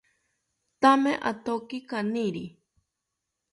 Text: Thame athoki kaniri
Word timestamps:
Thame 0.81 1.11
athoki 1.29 1.77
kaniri 1.89 2.45